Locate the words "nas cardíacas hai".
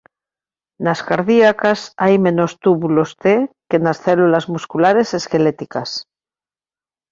0.85-2.15